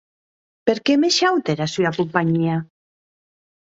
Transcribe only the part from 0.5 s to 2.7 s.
Perque me shaute era sua companhia?